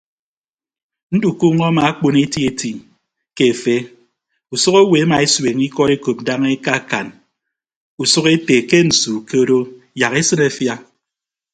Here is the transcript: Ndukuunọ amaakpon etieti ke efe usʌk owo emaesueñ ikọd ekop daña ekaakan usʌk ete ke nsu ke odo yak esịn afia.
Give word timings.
Ndukuunọ 1.15 1.61
amaakpon 1.69 2.15
etieti 2.23 2.71
ke 3.35 3.43
efe 3.53 3.75
usʌk 4.53 4.75
owo 4.81 4.93
emaesueñ 5.03 5.57
ikọd 5.67 5.89
ekop 5.95 6.17
daña 6.27 6.49
ekaakan 6.55 7.07
usʌk 8.03 8.25
ete 8.35 8.55
ke 8.69 8.77
nsu 8.87 9.13
ke 9.27 9.35
odo 9.43 9.59
yak 9.99 10.13
esịn 10.21 10.41
afia. 10.47 10.75